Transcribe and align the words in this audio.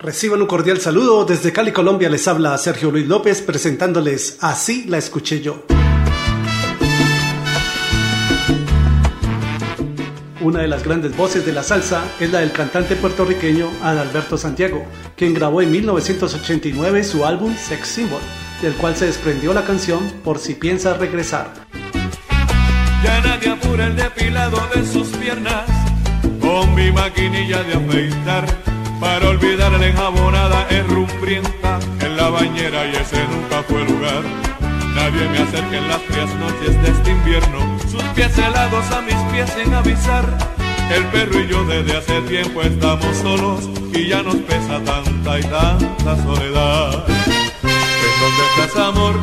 Reciban 0.00 0.40
un 0.40 0.46
cordial 0.46 0.80
saludo. 0.80 1.24
Desde 1.24 1.52
Cali, 1.52 1.72
Colombia, 1.72 2.08
les 2.08 2.28
habla 2.28 2.56
Sergio 2.56 2.92
Luis 2.92 3.08
López 3.08 3.42
presentándoles 3.42 4.38
Así 4.40 4.84
la 4.84 4.96
escuché 4.96 5.40
yo. 5.40 5.64
Una 10.40 10.60
de 10.60 10.68
las 10.68 10.84
grandes 10.84 11.16
voces 11.16 11.44
de 11.44 11.52
la 11.52 11.64
salsa 11.64 12.04
es 12.20 12.30
la 12.30 12.38
del 12.38 12.52
cantante 12.52 12.94
puertorriqueño 12.94 13.70
Adalberto 13.82 14.38
Santiago, 14.38 14.86
quien 15.16 15.34
grabó 15.34 15.62
en 15.62 15.72
1989 15.72 17.02
su 17.02 17.26
álbum 17.26 17.56
Sex 17.56 17.88
Symbol, 17.88 18.20
del 18.62 18.74
cual 18.74 18.94
se 18.94 19.06
desprendió 19.06 19.52
la 19.52 19.64
canción 19.64 20.00
Por 20.22 20.38
si 20.38 20.54
piensa 20.54 20.94
regresar. 20.94 21.52
Ya 23.02 23.20
nadie 23.20 23.50
apura 23.50 23.88
el 23.88 23.96
depilado 23.96 24.60
de 24.74 24.86
sus 24.86 25.08
piernas 25.08 25.68
con 26.40 26.72
mi 26.74 26.92
maquinilla 26.92 27.64
de 27.64 27.74
afeitar 27.74 28.77
para 29.00 29.28
olvidar 29.28 29.72
la 29.72 29.86
enjabonada 29.86 30.66
errumbrienta 30.70 31.78
en 32.00 32.16
la 32.16 32.30
bañera 32.30 32.86
y 32.86 32.96
ese 32.96 33.24
nunca 33.28 33.62
fue 33.62 33.84
lugar. 33.84 34.22
Nadie 34.94 35.28
me 35.28 35.38
acerca 35.38 35.76
en 35.76 35.88
las 35.88 36.02
frías 36.02 36.34
noches 36.36 36.82
de 36.82 36.88
este 36.90 37.10
invierno, 37.10 37.78
sus 37.90 38.02
pies 38.14 38.36
helados 38.38 38.90
a 38.90 39.00
mis 39.02 39.14
pies 39.32 39.50
sin 39.50 39.72
avisar. 39.72 40.24
El 40.90 41.04
perro 41.06 41.40
y 41.40 41.48
yo 41.48 41.64
desde 41.64 41.96
hace 41.96 42.20
tiempo 42.22 42.62
estamos 42.62 43.16
solos 43.18 43.68
y 43.92 44.08
ya 44.08 44.22
nos 44.22 44.36
pesa 44.36 44.82
tanta 44.84 45.38
y 45.38 45.42
tanta 45.42 46.22
soledad. 46.22 47.04
¿En 47.08 48.20
dónde 48.20 48.42
estás, 48.64 48.82
amor? 48.82 49.14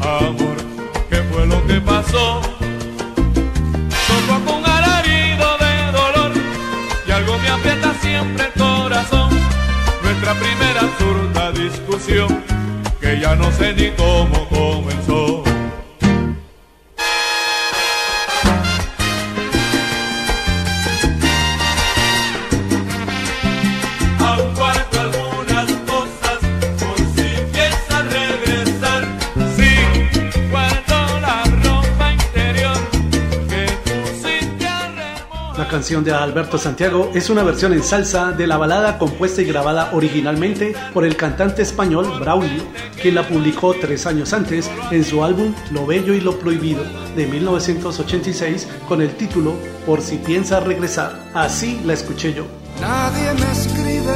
Amor, 0.00 0.56
¿qué 1.10 1.16
fue 1.32 1.46
lo 1.46 1.66
que 1.66 1.80
pasó? 1.80 2.40
Solo 4.06 4.44
con 4.46 4.64
alarido 4.64 5.48
de 5.58 5.92
dolor 5.92 6.32
y 7.06 7.10
algo 7.10 7.38
me 7.38 7.48
aprieta 7.48 7.94
siempre. 8.00 8.61
Nuestra 10.22 10.40
primera 10.40 10.80
absurda 10.82 11.50
discusión 11.50 12.44
que 13.00 13.18
ya 13.18 13.34
no 13.34 13.50
sé 13.50 13.74
ni 13.74 13.90
cómo 13.90 14.48
comenzó. 14.48 15.41
La 35.56 35.68
canción 35.68 36.02
de 36.02 36.12
Alberto 36.12 36.56
Santiago 36.56 37.10
es 37.14 37.28
una 37.28 37.42
versión 37.42 37.74
en 37.74 37.82
salsa 37.82 38.32
de 38.32 38.46
la 38.46 38.56
balada 38.56 38.96
compuesta 38.96 39.42
y 39.42 39.44
grabada 39.44 39.90
originalmente 39.92 40.74
por 40.94 41.04
el 41.04 41.14
cantante 41.14 41.60
español 41.60 42.10
Braulio, 42.18 42.62
quien 43.00 43.16
la 43.16 43.28
publicó 43.28 43.74
tres 43.74 44.06
años 44.06 44.32
antes 44.32 44.70
en 44.90 45.04
su 45.04 45.22
álbum 45.22 45.54
Lo 45.70 45.86
Bello 45.86 46.14
y 46.14 46.20
lo 46.22 46.38
Prohibido 46.38 46.82
de 47.14 47.26
1986 47.26 48.66
con 48.88 49.02
el 49.02 49.14
título 49.14 49.54
Por 49.84 50.00
si 50.00 50.16
piensa 50.16 50.60
regresar. 50.60 51.20
Así 51.34 51.80
la 51.84 51.92
escuché 51.92 52.32
yo. 52.32 52.46
Nadie 52.80 53.34
me 53.34 53.52
escribe 53.52 54.14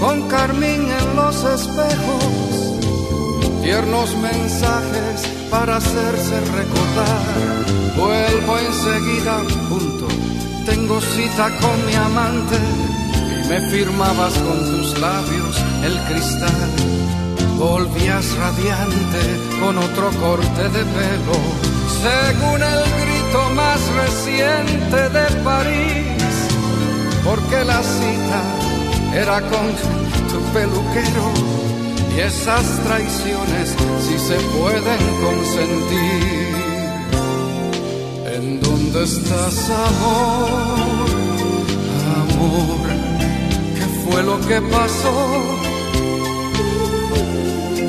con 0.00 0.28
carmín 0.28 0.88
en 0.88 1.16
los 1.16 1.44
espejos, 1.44 2.19
tiernos 3.70 4.16
mensajes 4.16 5.16
para 5.48 5.76
hacerse 5.76 6.40
recordar. 6.58 7.64
Vuelvo 7.96 8.58
enseguida, 8.58 9.44
punto. 9.68 10.08
Tengo 10.66 11.00
cita 11.00 11.56
con 11.60 11.86
mi 11.86 11.94
amante 11.94 12.58
y 13.32 13.48
me 13.48 13.60
firmabas 13.70 14.34
con 14.38 14.58
tus 14.70 14.98
labios 14.98 15.54
el 15.84 15.96
cristal. 16.08 16.70
Volvías 17.58 18.26
radiante 18.38 19.22
con 19.60 19.78
otro 19.78 20.10
corte 20.20 20.62
de 20.76 20.84
pelo, 20.96 21.38
según 22.02 22.60
el 22.74 22.82
grito 23.02 23.40
más 23.54 23.80
reciente 24.02 25.00
de 25.16 25.26
París 25.44 26.34
porque 27.24 27.64
la 27.64 27.80
cita 27.82 28.42
era 29.14 29.40
con 29.42 29.66
tu 30.30 30.40
peluquero 30.52 31.60
y 32.16 32.20
esas 32.20 32.66
traiciones 32.84 33.76
si 34.00 34.18
se 34.18 34.36
pueden 34.58 35.02
consentir. 35.24 36.54
¿En 38.34 38.60
dónde 38.60 39.04
estás, 39.04 39.70
amor? 39.70 40.50
Amor, 42.20 42.80
¿qué 43.76 43.86
fue 44.02 44.22
lo 44.22 44.40
que 44.40 44.60
pasó? 44.62 45.16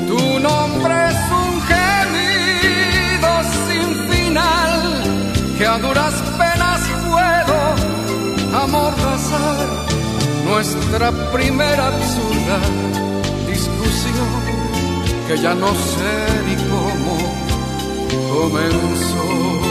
Tu 0.08 0.38
nombre 0.40 0.94
es 1.10 1.20
un 1.42 1.52
gemido 1.70 3.30
sin 3.66 3.88
final 4.10 4.80
que 5.58 5.66
a 5.66 5.78
duras 5.78 6.14
penas 6.38 6.80
puedo 7.08 8.62
amordazar 8.62 9.68
nuestra 10.46 11.10
primera 11.32 11.86
absurda 11.86 13.11
discusión 13.52 14.42
que 15.28 15.36
ya 15.38 15.54
no 15.54 15.68
sé 15.74 16.12
ni 16.46 16.56
cómo 16.70 17.14
comenzó. 18.32 19.61